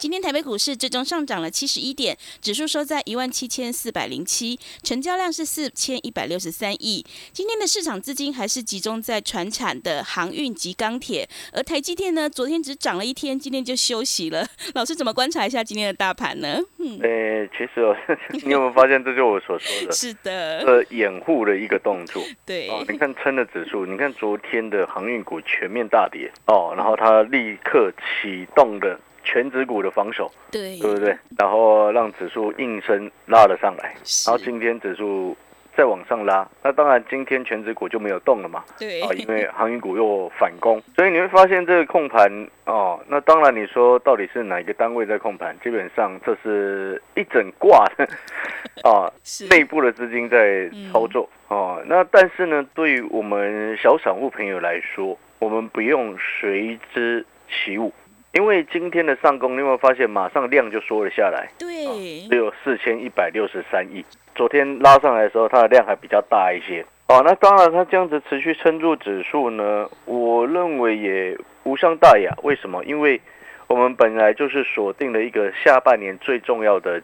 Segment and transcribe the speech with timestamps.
[0.00, 7.04] 今天台北股市最终上涨了七十一点，指数收在一万七千四百零七，成交量是四千一百六十三亿。
[7.34, 14.46] 今天的市场资金还是集中在船产的航运及钢铁，而台积电呢，昨天只涨了一天，今天就休息了。
[14.72, 16.58] 老师怎么观察一下今天的大盘呢？
[16.78, 17.94] 嗯，呃，其实哦，
[18.42, 22.22] 你有没有发现，这就是我所说的， 是的，呃，掩护的一个动作。
[22.46, 28.98] 对，哦，你看撑的指数，你看昨天的航运股全面大跌哦，然后它立刻启动的。
[29.22, 31.16] 全指股的防守，对对不对？
[31.38, 33.94] 然后让指数应声拉了上来，
[34.26, 35.36] 然后今天指数
[35.76, 38.64] 再往上拉，那当然今天全指股就没有动了嘛。
[38.78, 42.30] 对啊，因为航运股又反攻， 所以你会发现这个控盘
[42.64, 43.00] 哦。
[43.08, 45.56] 那当然你说到底是哪一个单位在控盘？
[45.62, 48.08] 基本上这是一整挂的
[48.82, 49.10] 啊，
[49.48, 51.82] 内部的资金在操作哦。
[51.86, 57.92] 那但是呢，对于我们小散户朋友来说，我们不用随之起舞。
[58.32, 61.48] 因为今天的上攻，你有没有发现马上量就缩了下来？
[61.58, 64.04] 对，只有四千一百六十三亿。
[64.36, 66.86] 昨天拉上来的时候，它的量还比较大一些。
[67.08, 72.32] 哦，那当然，它这样子持续撑住指数呢，我认为也无伤大雅。
[72.44, 72.84] 为什么？
[72.84, 73.20] 因为
[73.66, 77.02] 我们本来就是锁定了一个下半年最重要的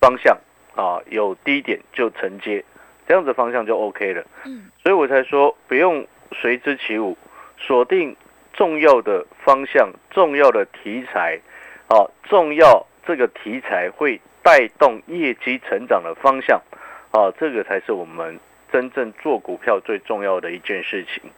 [0.00, 0.34] 方向
[0.74, 2.64] 啊，有低点就承接，
[3.06, 4.24] 这样子方向就 OK 了。
[4.46, 7.14] 嗯，所以我才说不用随之起舞，
[7.58, 8.16] 锁定。
[8.56, 11.38] 重要的方向，重要的题材，
[11.88, 16.60] 啊，重要这个题材会带动业绩成长的方向，
[17.10, 18.40] 啊，这个才是我们
[18.72, 21.30] 真正做股票最重要的一件事情，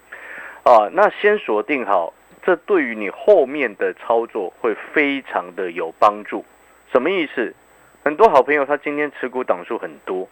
[0.63, 6.45] 啊，那先锁定好，这对于你后面的操作会非常的有帮助。
[6.93, 7.55] 什么意思？
[8.05, 10.29] 很多好朋友他今天持股档数很多。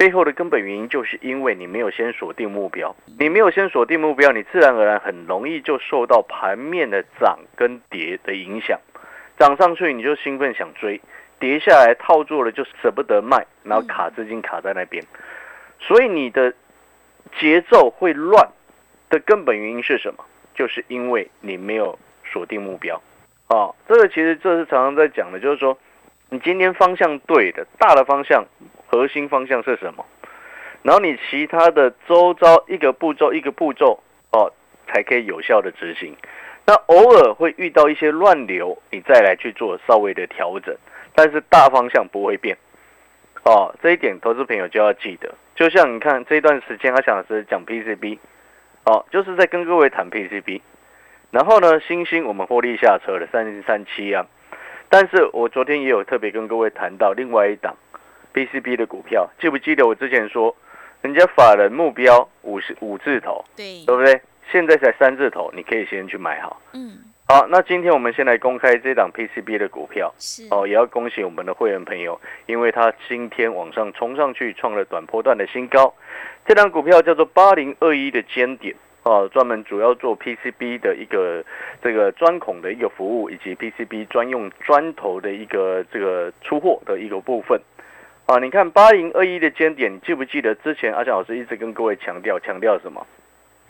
[0.00, 8.80] 背后的根本原因就是因为你没有先锁定目标，你没有先锁定目标，你自然而然很容易就受到盘面的涨跟跌的影响。
[9.38, 10.98] 涨上去你就兴奋想追，
[11.38, 15.04] 跌下来套住了就舍不得卖，然后卡资金卡在那边，
[15.78, 16.54] 所以你的
[17.38, 18.48] 节奏会乱。
[19.10, 20.24] 的根本原因是什么？
[20.54, 22.96] 就是因为你没有锁定目标。
[23.48, 25.76] 啊，这个其实这是常常在讲的，就是说
[26.30, 28.42] 你今天方向对的，大的方向。
[28.90, 30.04] 核心方向是什么？
[30.82, 34.02] 然后你其他的周遭一个步骤一个步骤
[34.32, 34.50] 哦，
[34.88, 36.16] 才可以有效的执行。
[36.66, 40.74] 那偶尔会遇到一些乱流，你再来去做稍微的调整，
[41.14, 42.56] 但是大方向不会变
[43.44, 43.74] 哦。
[43.82, 45.34] 这一点投资朋友就要记得。
[45.54, 48.18] 就像你看这段时间，阿翔老师讲 PCB
[48.86, 50.62] 哦，就是在跟各位谈 PCB。
[51.30, 54.26] 然后呢，星星我们获利下车了三零三七啊，
[54.88, 57.76] 但是我昨天也有特别跟各位谈到另外一档。
[58.34, 60.54] BCB 的股票，记不记得我之前说，
[61.02, 64.20] 人家法人目标五十五字头，对，对不对？
[64.52, 66.60] 现在才三字头，你可以先去买好。
[66.72, 66.98] 嗯，
[67.28, 75.94] 好，那今天我们先来公开这档 PCB 的股票，是哦，也要恭喜我们的会员朋友，因为他今天往上冲上去，创了短波段的新高。
[76.46, 78.74] 这档股票叫做八零二一的尖点，
[79.04, 81.44] 哦，专门主要做 PCB 的一个
[81.80, 87.60] 这个钻孔的一个服务，以及 PCB 专用砖头的一个这个出货的一个部分。
[88.30, 93.04] 啊，你看八零二一的尖点，你记不记得之前阿强老师一直跟各位强调，强调什么？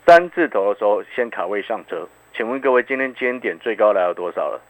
[0.07, 2.07] 三字头的时候先卡位上车。
[2.37, 4.61] 请问各位，今天尖点最高来到多少了？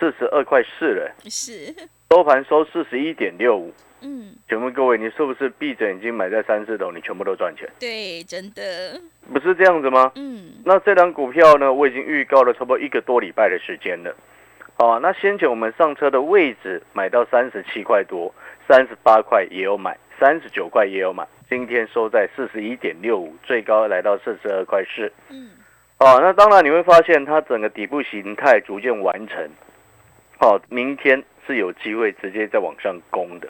[0.00, 1.14] 四十二块四了。
[1.30, 1.72] 是。
[2.10, 3.72] 收盘收四十一点六五。
[4.00, 4.34] 嗯。
[4.48, 7.70] 请问各位，你是不是闭着眼睛买在三字头，你全部都赚钱？
[7.78, 9.00] 对，真的。
[9.32, 10.10] 不是这样子吗？
[10.16, 10.54] 嗯。
[10.64, 11.72] 那这张股票呢？
[11.72, 14.12] 我已经预告了差不多一个多礼拜的时间了。
[14.80, 18.32] 哦，那先前我们上车的位置买到三十七块多。
[18.66, 25.12] 三十八块也有买，三十九块也有买，今天收在四十一点六五，最高来到四十二块四。
[25.28, 25.50] 嗯，
[25.98, 29.50] 哦，那当然你会发现它整个底部形态逐渐完成，
[30.38, 33.48] 好，明天是有机会直接再往上攻的。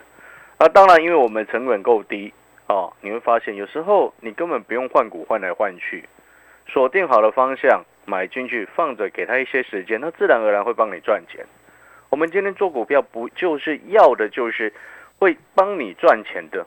[0.59, 2.33] 那当然，因为我们成本够低，
[2.67, 6.09] 哦，你会发现有时候你根本不用换股换来换去，
[6.67, 11.45] 锁定好了方向买进去放着，给他一些时间，他自然而然会帮你赚钱。
[12.09, 14.73] 我们今天做股票不就是要的就是。
[15.21, 16.67] 会帮你赚钱的，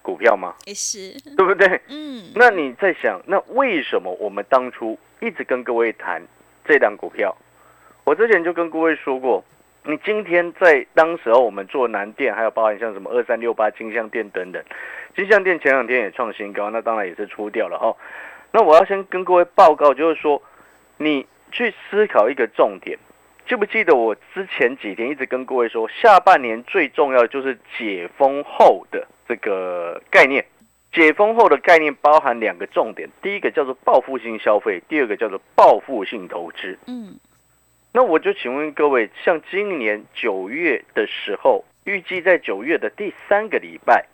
[0.00, 0.54] 股票吗？
[0.64, 1.78] 也是，对不对？
[1.90, 6.22] 嗯，那你在想，那为什么我们当初一直跟各位谈
[6.64, 7.36] 这档股票？
[8.04, 9.44] 我之前就跟各位说过，
[9.84, 14.64] 你今天在当时候我们做南电，还有包含像什么二三六八金像店等等，
[15.14, 17.94] 金像店前两天也创新高，那当然也是出掉了哈。
[18.52, 20.42] 那我要先跟各位报告，就是说
[20.98, 22.98] 你去思考一个重点，
[23.46, 30.44] 记不记得我之前几天一直跟各位说，下半年最重要就是解封后的这个概念。
[30.92, 36.78] 解封后的概念包含两个重点，第一个叫做报复性消费，第二个叫做报复性投资。
[36.86, 37.18] 嗯，
[37.92, 44.04] 那我就请问各位，像今年九月的时候，预计在九月的第三个礼拜，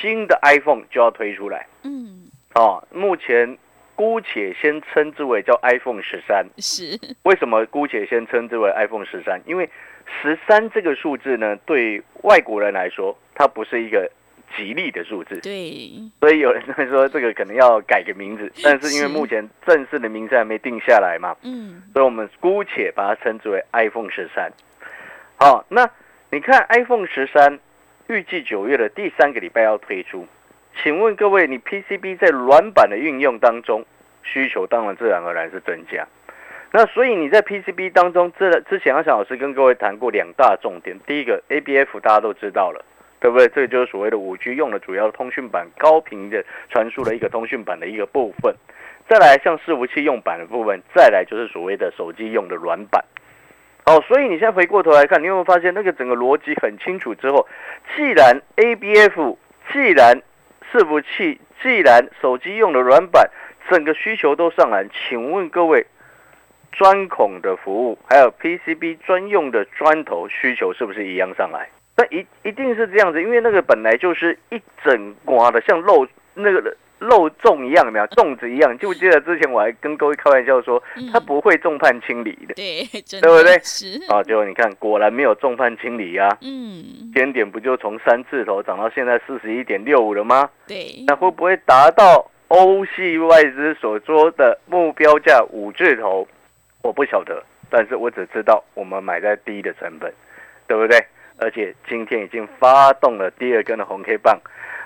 [0.00, 1.68] 新的 iPhone 就要推出来。
[1.84, 3.56] 嗯，哦，目前
[4.00, 6.46] 姑且先称之为叫 iPhone 十三。
[6.56, 9.38] 是，为什么姑且先称之为 iPhone 十三？
[9.44, 9.68] 因为
[10.22, 14.10] 十三这个数字呢，对外国人来说，它不是一个
[14.56, 15.38] 吉利的数字。
[15.42, 24.50] 对，所以有人会说这个可能要改个名字，但是因为目前正式的名字还没定下来嘛，嗯，所以我们姑且把它称之为 iPhone 十三。
[25.36, 25.86] 好，那
[26.30, 27.60] 你看 iPhone 十三
[28.06, 30.26] 预计九月的第三个礼拜要推出，
[30.82, 33.84] 请问各位，你 PCB 在软板的运用当中，
[34.22, 36.06] 需求当然自然而然是增加。
[36.72, 42.84] 那所以你在 PCB 当中，这之前阿翔老师跟各位谈过两大重点，第一个 ABF 大家都知道了。
[43.22, 43.46] 对不对？
[43.48, 48.54] 这个就是所谓的五 G 用的主要通讯板高频的传输的一个通讯板的一个部分。
[49.06, 53.04] 再来像伺服器用板的部分，再来就是所谓的手机用的软板。
[53.84, 57.14] 哦，所以你现在回过头来看，你有没有发现那个整个逻辑很清楚？
[57.14, 57.46] 之后，
[57.94, 59.36] 既然 ABF，
[59.70, 60.22] 既然
[60.72, 63.28] 伺服器，既然手机用的软板，
[63.70, 65.86] 整个需求都上来，请问各位，
[66.72, 71.68] 钻孔的服务还有 PCB 专用的砖头需求是不是一样上来？
[71.96, 78.76] 那一一定是这样子，因为那个本来就是一整瓜的，像漏那个漏粽一样，有没有粽子一样？
[78.78, 80.82] 记不记得之前我还跟各位开玩笑说，
[81.12, 84.22] 他不会众叛亲离的对，真对不对的是，啊？
[84.22, 86.28] 结果你看，果然没有众叛亲离啊！
[86.40, 90.48] 嗯，尖点不就从三字头涨到现在四十一点六五了吗？
[90.66, 96.26] 对，那会不会达到欧系外资所说的目标价五字头？
[96.82, 100.12] 我不晓得，但是我只知道我们买在低的成本，
[100.66, 100.98] 对不对？
[101.38, 104.36] 而且今天已经发动了第二根的红 K 棒，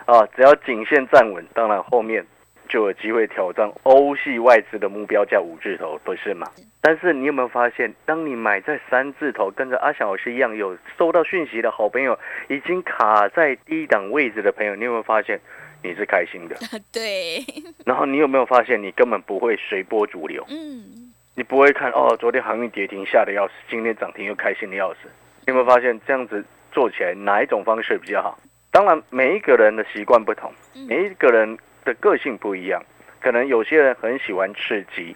[0.05, 2.23] 啊，只要颈线站稳，当然后面
[2.69, 6.47] 就有机会挑战欧系外资的目标价五字头，不是吗？
[6.83, 12.19] 但是你有没有发现，当你买在三字头，跟着阿翔老师一样有收到讯息的好朋友，
[12.49, 15.41] 已经卡在低档位置的朋友，你有没有发现
[15.85, 16.57] 你是开心的？
[16.91, 17.45] 对，
[17.85, 20.43] 然后你有没有发现，你根本不会随波逐流？
[20.49, 25.01] 嗯，你不会看哦，昨天航运跌停吓得要死，今天涨停又开心的要死。
[25.47, 26.43] 你有没有发现这样子
[26.73, 28.39] 做起来哪一种方式比较好？
[28.71, 32.83] 当然，每一个人的习惯不同，嗯每一个人的个性不一样。
[33.21, 35.15] 可能有些人很喜欢刺激，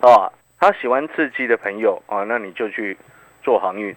[0.00, 2.96] 啊，他喜欢刺激的朋友啊，那你就去
[3.42, 3.94] 做航运，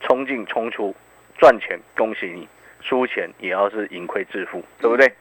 [0.00, 0.94] 冲进冲出，
[1.38, 2.46] 赚钱，恭喜你；
[2.84, 5.12] 输钱也要是盈亏自负，对不对？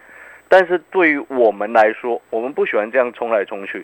[0.49, 3.83] 但是对于我们来说，我们不喜欢这样冲来冲去，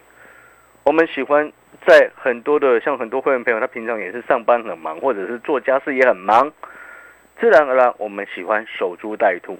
[0.83, 1.51] 我们喜欢
[1.87, 6.51] 在很多的像很多会员朋友，他平常也是上班很忙，或者是做家事也很忙，
[7.39, 9.57] 自然而然我们喜欢守株待兔，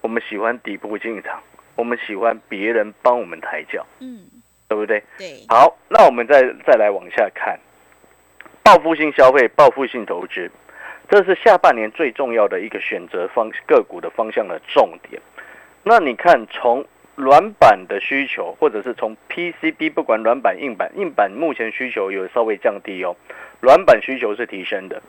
[0.00, 1.42] 我们喜欢底部进场，
[1.74, 4.24] 我们喜欢别人帮我们抬轿，嗯，
[4.68, 5.02] 对不对？
[5.18, 7.58] 对，好，那我们再再来往下看，
[8.62, 10.50] 报复性消费、报复性投资，
[11.08, 15.20] 这是下半年最重要的一个选择方个股的方向的重点。
[15.82, 16.84] 那你看，从
[17.14, 23.16] 软板的需求，或者是从 PCB，不管软板、硬板，硬板目前需求有稍微降低哦，
[23.60, 25.02] 软板需求是提升的。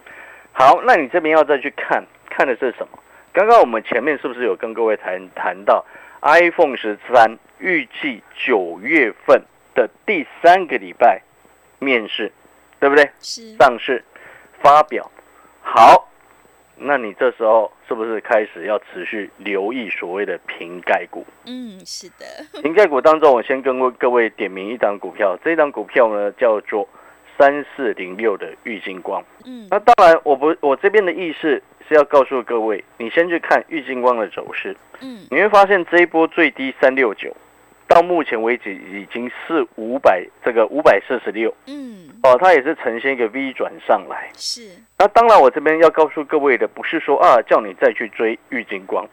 [0.53, 2.99] 好，那你这边要再去看看的是什么？
[3.33, 5.85] 刚刚我们前面是不是有跟各位谈谈到
[6.21, 9.43] iPhone 十三预计九月份
[9.75, 11.21] 的第三个礼拜
[11.77, 12.31] 面试，
[12.79, 13.09] 对不对？
[13.19, 14.03] 是，上市
[14.63, 15.11] 发表。
[15.71, 16.09] 好，
[16.77, 21.23] 那你这时候是不是开始要持续留意所谓的瓶盖股？
[21.45, 22.25] 嗯，是的，
[22.63, 26.89] 瓶盖股当中，我先跟各位点名一档股票，这档股票呢叫做
[27.37, 29.23] 三四零六的玉金光。
[29.45, 37.31] 嗯，那当然，我不，我这边的意思是要告诉各位，你先去看玉金光的走势，嗯，你会发现这一波最低三六九，
[37.89, 44.29] 到目前为止已经是五百这个五百四十六嗯，哦，它也是呈现一个 V 转上来。
[44.35, 44.61] 是，
[44.95, 49.03] 那当然，我这边要告诉各位的不是说啊叫你再去追玉金光，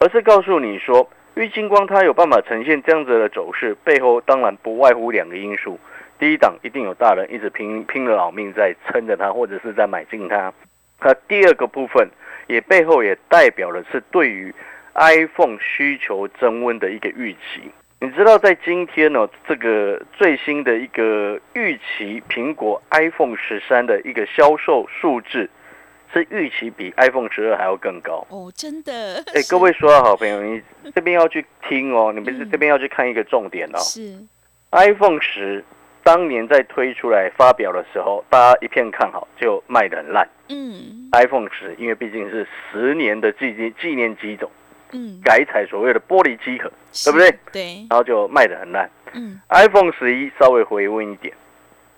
[0.00, 5.78] 而是告诉你说玉金光它有办法呈现这样子的走势，背后当然不外乎两个因素。
[6.18, 10.52] 第一档一定有大人一直拼拼了老命在撑着它，或者是在买进它。
[11.00, 12.08] 那第二个部分
[12.48, 14.52] 也背后也代表的是对于
[14.96, 17.70] iPhone 需求增温的一个预期。
[18.00, 25.50] 你知道在今天呢，这个最新的一个预期，苹果 iPhone 十三的一个销售数字
[26.12, 28.24] 是预期比 iPhone 十二还要更高。
[28.30, 29.16] 哦，真的。
[29.34, 30.62] 哎， 各位说好朋友，你
[30.94, 33.78] 这边要去听哦，你们是这边要去看一个重点哦。
[33.78, 34.16] 是
[34.70, 35.64] iPhone 十
[36.04, 40.28] 当年在推出来发表的时候，大家一片看好，就卖得很烂。
[40.48, 44.48] 嗯 iPhone 十因为毕竟是十年的纪念纪念机种，
[44.92, 47.38] 嗯，改采所谓的玻璃机壳，是对不对？
[47.52, 48.88] 对，然后就卖的很烂。
[49.12, 51.34] 嗯 iPhone 十一稍微回温一点，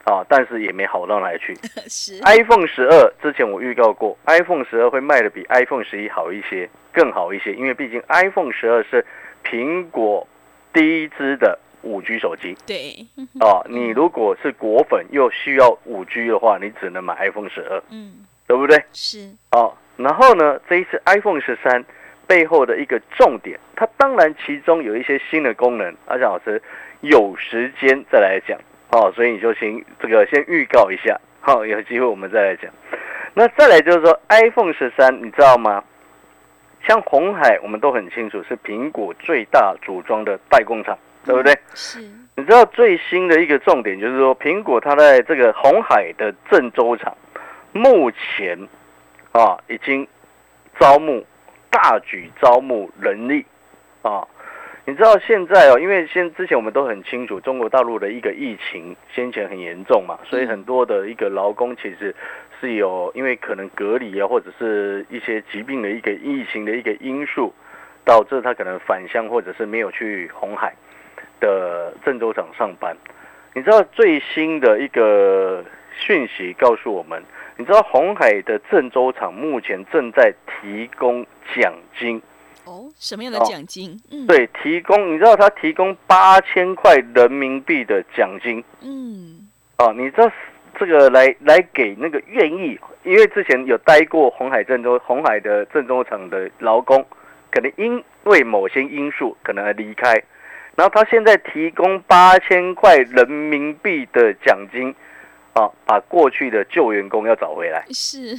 [0.05, 1.55] 啊，但是也没好到哪里去。
[1.89, 9.05] 是 iPhone 十二之前我预告过，iPhone 十二会卖的比 iPhone 十一好一些，更好一些，因为毕竟 iPhone 十二是
[9.45, 10.27] 苹果
[10.73, 12.95] 第一支的五 G 手机对，
[13.41, 13.65] 啊。
[13.69, 18.81] 你如果是果粉又需要五 G 的话，你只能买 iPhone 十二，嗯对不对？
[18.93, 21.85] 是哦，然后呢，这一次 iPhone 十三
[22.31, 26.63] 背后的一个重点，它当然其中有一些新的功能，阿翔老师
[27.01, 28.57] 有时间再来讲
[28.93, 32.71] 哦，所以你就先这个先预告一下，好、有机会我们再来讲。
[33.35, 35.83] 那再来就是说 iPhone 十三，你知道吗？
[36.87, 41.53] 像红海，我们都很清楚是苹果最大组装的代工厂，对不对？
[41.75, 41.99] 是
[42.37, 47.13] 你知道最新的一个重点就是说，苹果它在这个红海的郑州厂，
[47.73, 48.57] 目前
[49.33, 50.07] 啊已经
[50.79, 51.25] 招募
[51.71, 53.47] 大举招募人力
[54.03, 54.27] 啊。
[54.85, 62.15] 你知道现在哦，因为先之前我们都很清楚，中国大陆的一个疫情先前很严重嘛，所以很多的一个劳工其实
[62.61, 67.53] 是有因为可能隔离啊，或者是一些疾病的一个疫情的一个因素，
[68.05, 70.75] 导致他可能返乡或者是没有去红海。
[71.41, 72.95] 的郑州厂上班，
[73.55, 75.65] 你知道最新的一个
[75.97, 77.23] 讯息告诉我们，
[77.61, 81.23] 你知道红海的郑州厂目前正在提供
[81.55, 82.17] 奖金，
[82.65, 84.01] 哦，什么样的哦奖金？
[84.11, 90.33] 嗯，，对，提供，你知道他提供八千块人民币的奖金嗯哦，你知道
[90.79, 97.07] 这个来来给那个愿意，因为之前有待过红海郑州红海的郑州厂的劳工，
[97.51, 100.15] 可能因为某些因素可能还离开。
[100.77, 104.95] 然后他现在提供八千块人民币的奖金，
[105.55, 108.37] 啊，把过去的旧员工要找回来，是，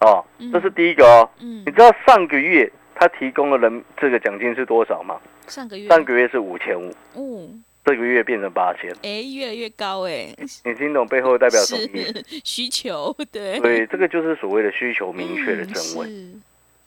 [0.00, 1.28] 哦嗯，这是第一个哦。
[1.40, 5.20] 嗯你，知道上个月他提供的人这个奖金是多少吗？
[5.46, 12.12] 上个月，上个月是五千五，嗯，这个月变成八千，哎，越来越高哎，你听懂背后代表什么意思？
[12.28, 16.08] 是需求，对，对，这个就是所谓的需求明确的增温。
[16.08, 16.42] 嗯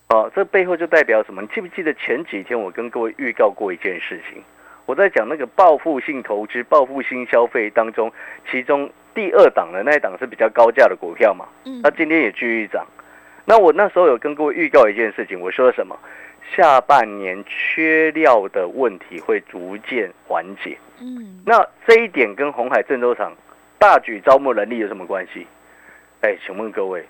[0.09, 1.41] 哦，这背后就代表什么？
[1.41, 4.43] 你记不记得前几天我跟各位预告过一件事情？
[4.85, 8.11] 我在讲那个报复性投资、报复性消费当中，
[8.51, 12.85] 其中第二档的那一档是比较高价的股票嘛，嗯它今天也继续涨。
[13.45, 15.97] 那我那时候有跟各位预告一件事情，我说什么？
[16.55, 20.77] 下半年缺料的问题会逐渐缓解。
[21.01, 23.33] 嗯，那这一点跟红海郑州厂
[23.79, 25.47] 大举招募人力有什么关系？
[26.21, 27.03] 哎，请问各位，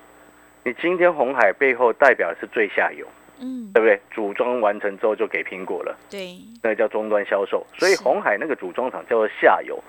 [0.63, 3.05] 你今天红海背后代表的是最下游，
[3.41, 3.99] 嗯，对不对？
[4.11, 7.65] 组装完成之后就给苹果了，对，那个叫终端销售。
[7.77, 9.81] 所以红海那个组装厂叫做下游。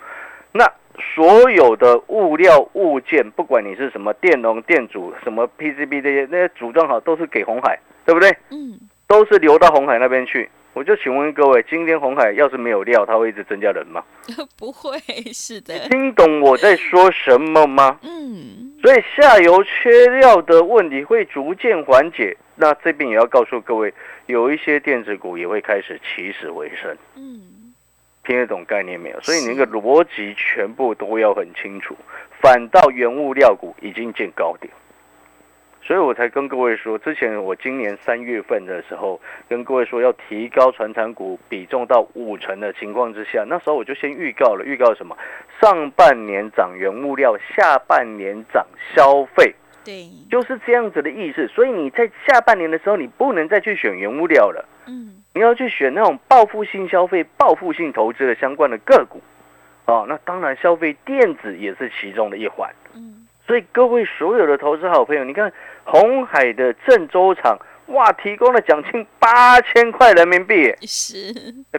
[0.53, 0.65] 那
[1.13, 8.29] 所有的物料物件，不管你是什么电容、电阻、什么 PCB 这些，那些组装好都是给红海，对不对？
[8.51, 10.49] 嗯，都是流到红海那边去。
[10.73, 14.03] 我就请问各位，今天红海要是没有料，它会一直增加人吗？
[14.59, 14.99] 不会，
[15.33, 17.99] 是的，听懂我在说什么吗？
[18.03, 22.37] 嗯，所以下游缺料的问题会逐渐缓解。
[22.59, 23.93] 那这边也要告诉各位，
[24.27, 27.41] 有一些电子股也会开始起死回生，嗯，
[28.27, 29.19] 听得懂概念没有？
[29.21, 31.95] 所以你那个逻辑全部都要很清楚。
[32.41, 34.71] 反倒原物料股已经见高点，
[35.81, 39.19] 所以我才跟各位说，之前我今年三月份的时候
[39.49, 45.17] 跟各位说要提高传产股比重到五成的情况之下，那时候我就先预告了，预告什么？
[45.61, 49.55] 上半年涨原物料，下半年涨消费。
[49.83, 51.47] 对，就是这样子的意思。
[51.47, 59.21] 所以你在下半年的时候，你不能再去选原物料了，嗯，你要去选那种报复性消费、报复性投资的相关的个股。
[59.85, 62.67] 哦，那当然，消费电子也是其中的一环。
[62.95, 65.53] 嗯，所以各位所有的投资好朋友，你看
[65.83, 71.31] 红海的郑州厂，哇，提供了奖金八千块人民币， 是，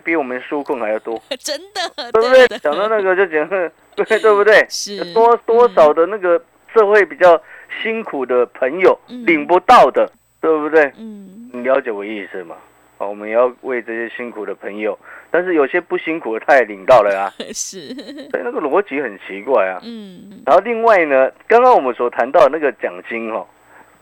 [0.04, 2.46] 比我们纾困还要多， 真的，对不对？
[2.60, 3.48] 讲到那个就讲，
[3.96, 4.64] 对对不对？
[4.70, 6.40] 是多多少的那个
[6.72, 7.38] 社会比较
[7.82, 10.10] 辛苦的朋友嗯领不到的，
[10.40, 10.90] 对不对？
[10.96, 12.56] 嗯，你了解我意思吗？
[12.98, 14.98] 好，我们也要为这些辛苦的朋友，
[15.30, 19.80] 但是有些不辛苦的他也领到了啊， 是，所以那个逻辑很奇怪啊。
[19.84, 23.46] 嗯，然后另外呢，刚刚我们所谈到的那个奖金哦，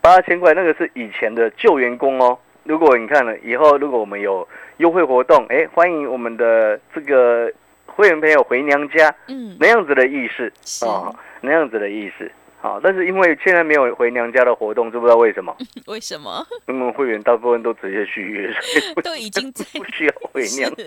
[0.01, 4.49] 八千块那个是以前的旧员工哦，如果你看了以后，如果我们有
[4.79, 7.53] 优惠活动，哎，欢迎我们的这个
[7.85, 12.31] 会员朋友回娘家，嗯，那样子的意思是哦，那样子的意思。
[12.61, 15.55] 好，但是因为现在没有回娘家的活动，知不知道为什么？
[15.87, 20.85] 为什么因为会员大部分都直接续约，所以都已经在 不需要回娘家，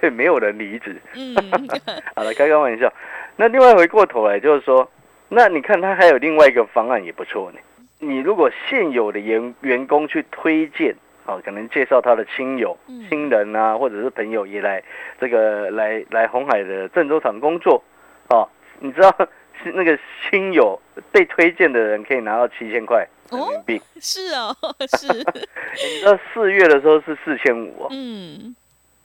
[0.00, 0.96] 对，没有人离职。
[1.14, 1.34] 嗯，
[2.14, 2.92] 好了，开开玩笑。
[3.36, 4.88] 那另外回过头来就是说，
[5.28, 7.58] 那你看他还有另外一个方案也不错呢。
[7.98, 10.94] 你如果现有的员员工去推荐，
[11.24, 14.82] 啊，可能介绍他的亲友、嗯亲人啊，或者是朋友也来
[15.20, 17.82] 这个来来红海的郑州厂工作，
[18.28, 18.48] 哦，
[18.80, 19.16] 你知道
[19.62, 19.98] 是 那个
[20.30, 20.80] 亲友
[21.10, 24.54] 被推荐的人可以拿到七千块人民币，是哦，
[24.98, 28.54] 是，你知道四月的时候是四千五哦，嗯，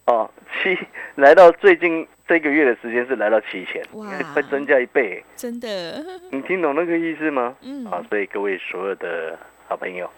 [0.05, 0.29] 哦，
[0.61, 0.77] 七
[1.15, 4.07] 来到最近这个月的时间是来到七千，哇。
[4.33, 7.55] 快增加一倍，真的， 你听懂那个意思吗？
[7.61, 9.37] 嗯，啊，所以各位所有的
[9.67, 10.09] 好朋友，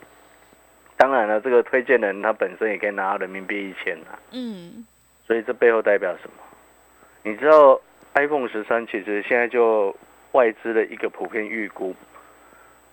[0.98, 4.86] 当然了，这个推荐人他本身也可以拿到人民币一千啊，嗯，
[5.28, 6.34] 所以这背后代表什么？
[7.24, 7.80] 你知道
[8.16, 9.96] iPhone 十三其实现在就
[10.32, 11.96] 外资的一个普遍预估，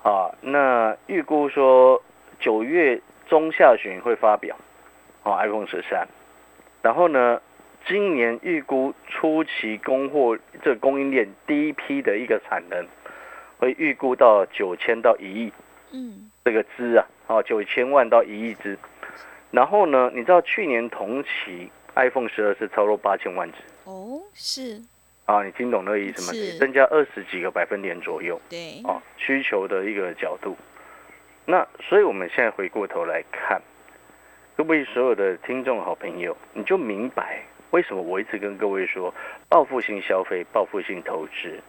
[0.02, 2.02] 啊，那预估说
[2.40, 4.56] 九月中下旬会发表，
[5.22, 6.06] 啊，iPhone 十三，
[6.82, 7.40] 然后呢，
[7.86, 12.86] 今年预估初期供货这个供应链第一批的一个产能，
[13.58, 15.52] 会预估到九千到一亿
[15.92, 18.78] 嗯，这个支啊，啊九千万到一亿支，
[19.50, 23.58] 然后呢，你知道去年同期 iPhone 十二是超过八千万支。
[23.84, 24.82] 哦，是，
[25.26, 26.58] 啊，你听懂那个意思吗？
[26.58, 30.56] 增加二十几个百分点左右对，啊，需求的一个角度。
[31.44, 33.60] 那所以我们现在回过头来看，
[34.56, 39.12] 各位所有的听众好朋友，你就明白为什么我一直跟各位说
[39.48, 41.60] 报复性消费、报复性投资。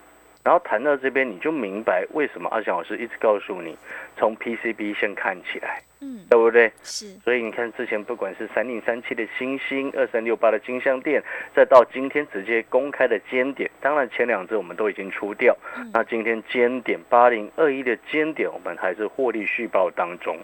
[0.48, 3.78] 然后谈到这边，你就明白为什么阿翔老师一直告诉你，
[4.16, 6.72] 从 PCB 先看起来，嗯，对不对？
[6.84, 11.22] 是，所以你看，之前不管是三零三七的星星，二三六八的金相店，
[11.54, 15.92] 再到今天直接公开的尖点，当然前两只我们都已经出掉，嗯。
[15.94, 20.38] 那今天尖点八零二一的尖点，我们还是获利续报当中，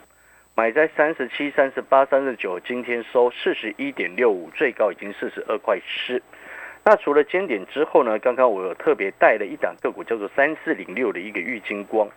[0.54, 6.22] 买在三十七、三十八、三十九，今天收四十一点六五，最高已经四十二块四。
[6.86, 12.08] 那除了尖点之后呢，刚刚我有特别带了一档个股，叫做三四零六的一个玉金光。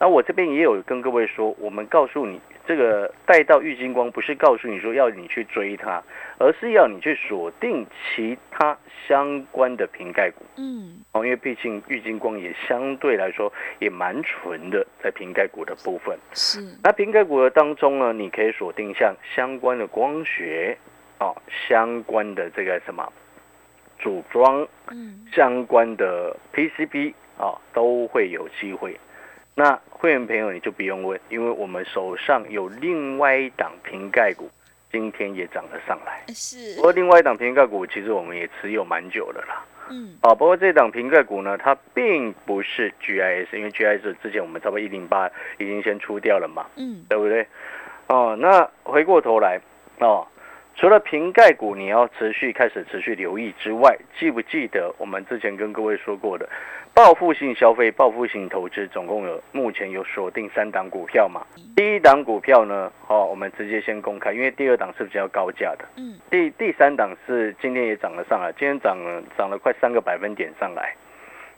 [0.00, 6.02] 那我这边也有跟各位说，我们告诉你，这个带到玉金光不是告诉你说要你去追它，
[6.38, 16.18] 而是要你去锁定其他相关的瓶盖股嗯，哦，因为毕竟玉金光也相对来说也蛮纯的，在瓶盖股的部分。
[16.32, 20.76] 是，那瓶盖股的当中呢，你可以锁定像相关的光学
[21.20, 21.36] 哦，
[21.68, 23.12] 相关的这个什么
[24.04, 29.00] 组装嗯，相关的 PCB 啊，都会有机会。
[29.54, 34.50] 那会员朋友你就不用问，因为我们手上有另外一档瓶盖股，
[34.92, 36.22] 今天也涨了上来。
[36.28, 39.64] 是不，过另外一档瓶盖股，其实我们也持有蛮久了啦。
[39.88, 47.46] 嗯，啊，不过这档瓶盖股呢，它并不是 GIS，因为 GIS 之前我们差不多一零八已经先出掉了嘛，嗯，对不对？
[48.08, 49.58] 哦，那回过头来
[50.00, 50.26] 哦，
[50.76, 56.48] 除了瓶盖股你要持续开始持续留意之外，记不记得我们之前跟各位说过的
[56.92, 61.42] 报复性消费、报复性投资，总共有目前有锁定三档股票嘛？
[61.76, 70.94] 第一档股票呢，哦，我们直接先公开，因为第二档是比较高价的，嗯，第第三档是今天也涨了上来，今天涨了涨了快三个百分点上来，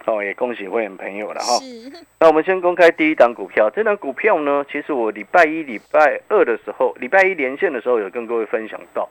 [0.06, 1.58] 哦，也恭喜会员朋友了哈。
[1.58, 9.08] 是， 那我们先公开第一档股票，这档股票呢，其实我礼拜一、礼拜二的时候，礼拜一连线的时候有跟各位分享到，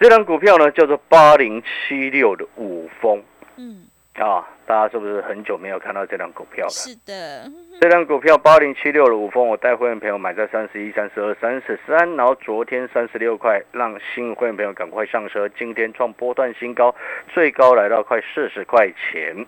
[0.00, 3.22] 这档股票呢叫做八零七六的五峰
[3.56, 6.70] 嗯，啊，大家是不是很久没有看到这档股票了？
[6.70, 7.48] 是的，
[7.80, 16.92] 这张股票八零七六的五峰，我带会员朋友买在三十一、三十二、三十三，然后昨天三十六块，让新会员朋友赶快上车，今天创波段新高，
[17.32, 19.46] 最高来到快四十块钱，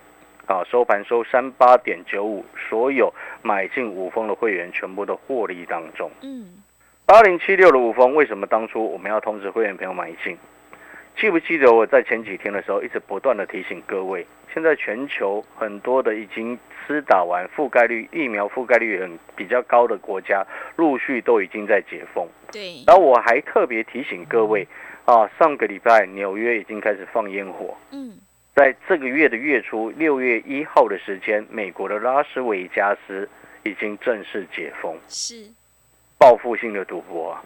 [0.51, 6.11] 啊，收盘收三八点九五，所有买进五峰的会员全部都获利当中。
[6.23, 6.45] 嗯，
[7.07, 10.37] 八零七六的五峰，为什么当初我们要通知会员朋友买进？
[11.17, 22.27] 记不记得我在前几天的时候一直不断的提醒各位，现在全球很多的已经施打完覆盖率疫苗覆盖率很比较高的国家，陆续都已经在解封。
[22.51, 24.67] 对，然后我还特别提醒各位，
[25.05, 28.19] 啊，上个礼拜纽约已经开始放烟火，嗯，
[28.61, 33.27] 在这个月的月初，六月一号的时间，美国的拉斯维加斯
[33.63, 35.47] 已经正式解封，是，
[36.19, 37.43] 报复性的赌博啊，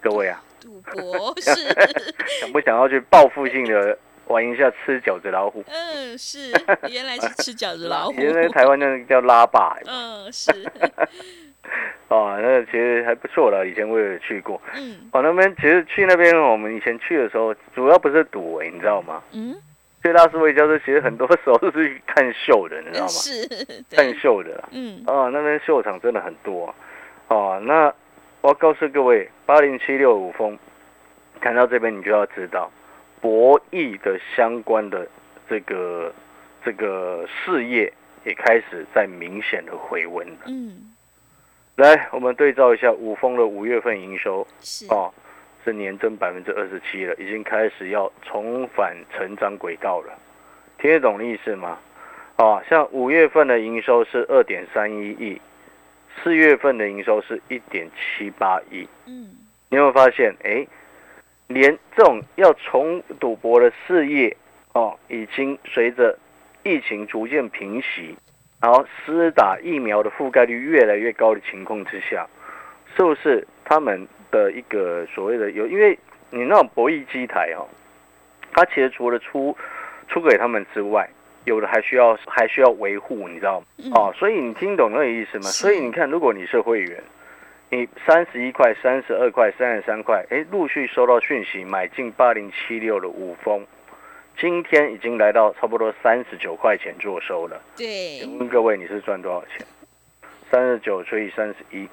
[0.00, 0.42] 各位啊。
[0.60, 1.52] 赌博是，
[2.40, 5.62] 想不想要去报复性的玩一下吃饺子老虎？
[5.68, 6.50] 嗯，是，
[6.90, 10.50] 原来是吃饺子老虎，原来台湾那个叫拉霸，嗯，是，
[12.10, 13.64] 哦，那其实还不错了。
[13.64, 15.08] 以前我也去过，嗯。
[15.12, 19.22] 哦，那边其实去那边，我们以前去的时候，主要不是赌欸，你知道吗？
[19.32, 19.54] 嗯，
[20.04, 23.08] 去拉斯维加斯其实很多时候是去看秀的，你知道吗？
[23.08, 23.48] 是，
[23.90, 24.68] 看，秀的啦。
[24.72, 26.74] 嗯哦，那边秀场真的很多。
[27.28, 27.86] 哦，那
[28.42, 30.58] 我要告诉各位，八零七六五峰，
[31.40, 32.70] 看到这边你就要知道，
[33.22, 35.08] 博弈的相关的
[35.48, 36.12] 这个
[36.62, 37.90] 这个事业
[38.26, 40.40] 也开始在明显的回温了。
[40.48, 40.92] 嗯，
[41.76, 45.10] 来，我们对照一下五峰的五月份营收是，哦，
[45.64, 50.12] 是年增百分之二十七了，已经开始要重返成长轨道了。
[50.78, 51.78] 听得懂意思吗？
[52.36, 55.40] 啊，像五月份的营收是二点三一亿，
[56.22, 58.86] 四月份的营收是一点七八亿。
[59.06, 59.30] 嗯
[59.70, 60.34] 你有没有发现？
[60.44, 60.66] 哎，
[61.48, 64.36] 连这种要重赌博的事业
[64.72, 66.16] 哦，已经随着
[66.62, 68.14] 疫情逐渐平息，
[68.60, 72.28] 然后施打疫苗的覆盖率越来越高的情况之下，
[72.96, 75.64] 是不是他们的一个所谓的有？
[75.68, 75.96] 因为
[76.30, 77.62] 你那种博弈机台哦，
[78.52, 79.56] 它其实除了出
[80.08, 81.08] 出给他们之外，
[81.44, 83.66] 有的还需要还需要维护，你知道吗？
[83.78, 85.44] 嗯，哦，所以你听懂那个意思吗？
[85.44, 87.00] 所以你看，如果你是会员，
[87.70, 93.64] 你三十一块、三十二块、三十三块，哎，陆续收到讯息买进八零七六的五峰，
[94.36, 97.62] 今天已经来到差不多三十九块钱做收了。
[97.76, 99.64] 对，请问各位，你是赚多少钱？
[100.50, 101.88] 三十九除以三十一，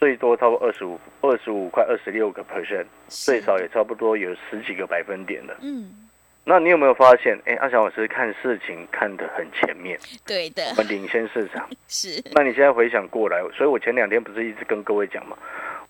[0.00, 5.54] 最多超过二十五、二十五块、二十六个 percent，最少也差不多有十几个百分点了。
[5.60, 6.08] 嗯，
[6.42, 7.38] 那你有没有发现？
[7.44, 11.68] 哎，阿翔老师看事情看得很前面，对的，我们领先市场。
[11.86, 15.36] 是，那你现在回想过来，所以我前两天不是一直跟各位讲嘛，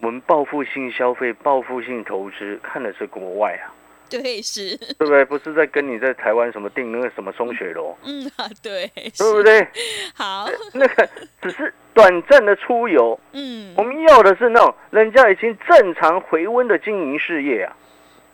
[0.01, 3.71] 我们报复性消费、报复性投资看的是国外啊，
[4.11, 5.25] 对是，对不对？
[5.25, 9.43] 不是在跟你在台湾什么订那个什么松雪楼，嗯啊，对， 对不？
[9.43, 9.67] 对？
[10.15, 11.09] 好，那个
[11.41, 17.77] 只是短暂的出游，嗯我，们要的是那种人家已经正常回温的经营事业啊，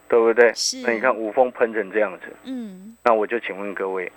[0.09, 0.53] 对不对？
[0.55, 4.11] 是那你看五峰喷成这样子，嗯，那我就请问各位，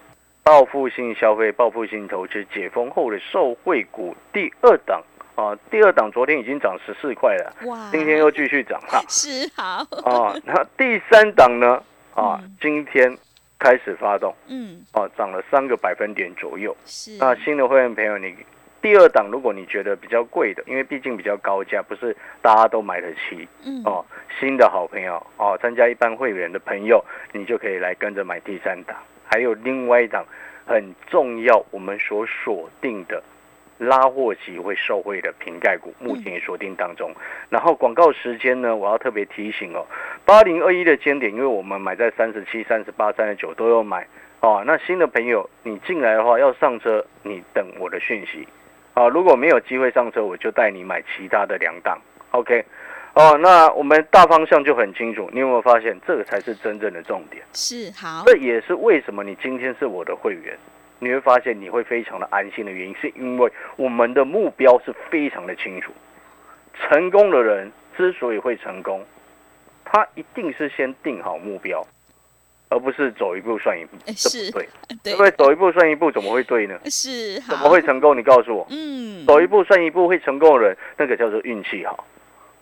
[0.43, 5.03] 报复性消费、报复性投资解封后的受惠股第二档
[5.39, 10.35] 啊，第二档昨天已经涨十四块了，哇，今天又继续涨了 是好，啊。
[10.43, 11.81] 那第三档呢
[12.13, 13.17] 啊嗯，今天
[13.57, 16.75] 开始发动嗯，啊，涨了三个百分点左右。
[16.85, 18.35] 是，那新的会员朋友，你
[18.81, 24.05] 第二档如果你觉得比较贵的，因为毕竟比较高价，不是大家都买得起嗯，哦。
[24.39, 28.95] 新的好朋友哦，参加一般会员的朋友，你就可以来跟着买第三档。
[29.25, 30.25] 还有另外一档
[30.65, 33.21] 很重要，我们所锁定的
[33.79, 37.11] 拉货期会受惠的瓶盖股，目前也锁定当中。
[37.49, 39.83] 然后广告时间呢，我要特别提醒哦，
[40.23, 44.05] 八零二一的尖点，因为我们买在三十七、三十八、三十九都有买
[44.41, 44.63] 哦。
[44.67, 48.47] 那新的朋友你进来的话，要上车，你等我的讯息
[48.93, 49.07] 啊。
[49.07, 51.99] 如果没有机会上车，我就带你买其他的两档。
[52.31, 52.63] OK。
[53.15, 57.43] 哦，那我们大方向就很清楚，你有没有发现这个才是真正的重点？
[57.53, 60.55] 是好，这也是为什么你今天是我的会员，
[60.99, 65.91] 你会发现你会非常的安心的原因，是因为我们的目标是非常的清楚。
[66.73, 69.05] 成功的人之所以会成功，
[69.83, 71.85] 他一定是先定好目标，
[72.69, 75.31] 而不是走一步算一步，是不对，对对不对？
[75.31, 76.79] 走一步算一步怎么会对呢？
[76.85, 78.17] 是，怎么会成功？
[78.17, 78.65] 你告诉我。
[78.69, 82.05] 嗯，走一步算一步，会成功的人，那个叫做运气好，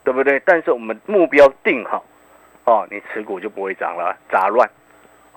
[0.04, 0.41] 对不对？
[0.45, 2.04] 但是我们目标定好，
[2.65, 4.67] 哦，你持股就不会涨了，杂乱，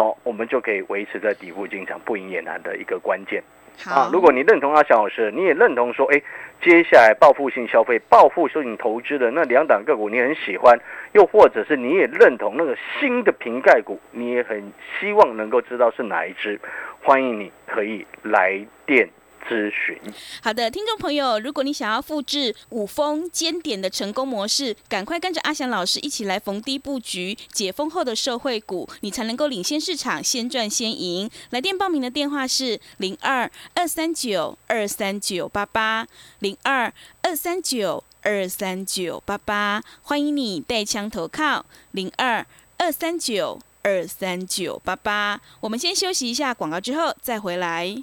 [0.01, 3.43] 哦，我们就可以维持在底部进场不赢也难的一个关键
[3.85, 4.11] 好，啊。
[4.13, 6.23] 如果你认同阿翔老师，你也认同说，哎，
[6.63, 10.79] 接下来报复性消费、报复性投资的那两档个股你很喜欢，
[11.13, 16.59] 又或者是你也认同那个新的瓶盖股，你也很希望能够知道是哪一只，
[17.03, 19.09] 欢迎你可以来电
[19.49, 19.99] 咨询。
[20.43, 31.31] 好的，听众朋友，如果你想要复制五峰尖点的成功模式，赶快跟着阿翔老师一起来逢低布局解封后的社会股，你才能够领先市场，先赚先赢。
[31.51, 36.07] 来电报名的电话是零二二三九二三九八八
[36.41, 42.47] 零二二三九二三九八八，欢迎你带枪投靠零二
[42.79, 45.41] 二三九二三九八八。
[45.61, 48.03] 我们先休息一下广告，之后再回来。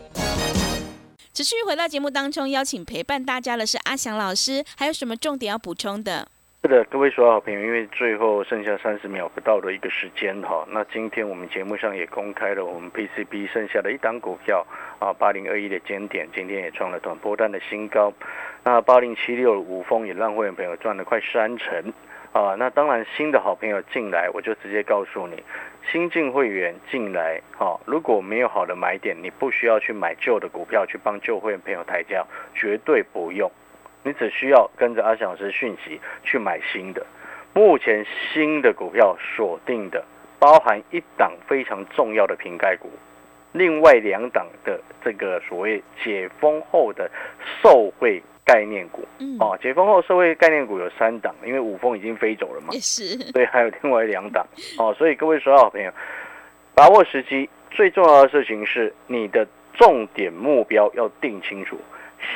[1.33, 6.27] 持续回到节目当中，邀请陪伴大家的是阿翔老师，还有什么重点要补充的？
[6.61, 14.67] 是的，各位所有好朋友，因为最后剩下三十秒不到的一个时间哈，那今天我们节目上也公开了我们 PCB 剩下的一档股票
[14.99, 18.11] 啊，八零二一的尖点，今天也创了短波段的新高。
[18.65, 21.93] 那八零七六五峰也让会员朋友赚了快三成
[22.31, 22.55] 啊。
[22.57, 25.43] 那当然新的好朋友进来，我就直接告诉你，
[25.91, 33.51] 新进会员进来哈，如果没有好的买点，你不需要去买旧的股票去帮旧会员朋友抬价，绝对不用。
[34.03, 37.05] 你只需要跟着阿翔老师讯息去买新的。
[37.53, 40.03] 目前新的股票锁定的，
[40.39, 42.89] 包含一档非常重要的瓶盖股，
[43.51, 47.11] 另外两档的这个所谓解封后的
[47.61, 49.07] 受惠概念股。
[49.19, 53.17] 嗯，哦，解封后社会概念股有三档，因为五峰已经飞走了嘛，也是。
[53.31, 54.45] 所以还有另外两档。
[54.77, 55.91] 哦，所以各位所有好朋友，
[56.73, 61.77] 把握时机，最重要的事情是你的重点目标要定清楚。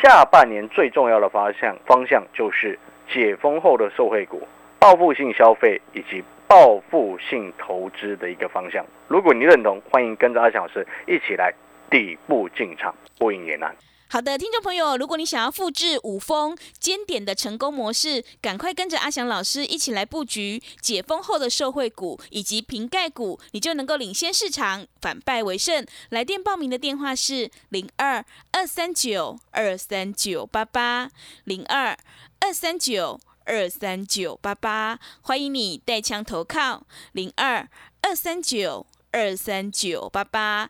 [0.01, 4.47] 下半年最重要的方向方向就是解封后的受惠股、
[4.79, 8.83] 报复性消费以及报复性投资的一个方向。
[9.07, 11.53] 如果你认同，欢迎跟着阿翔老师一起来
[11.89, 13.75] 底部进场，不赢也难。
[14.07, 25.85] 好的，听众朋友，如果你想要复制五峰尖点的成功模式，赶快跟着阿翔老师一起来布局解封后的受惠股以及瓶盖股，你就能够领先市场，反败为胜。
[26.09, 31.09] 来电报名的电话是零二二三九二三九八八
[31.43, 31.97] 零二
[32.39, 37.67] 二三九二三九八八，欢迎你带枪投靠零二
[38.01, 40.69] 二三九二三九八八。